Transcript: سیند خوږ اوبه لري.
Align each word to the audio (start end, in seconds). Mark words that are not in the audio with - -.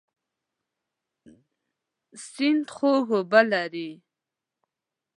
سیند 2.29 2.65
خوږ 2.75 3.07
اوبه 3.17 3.41
لري. 3.51 3.89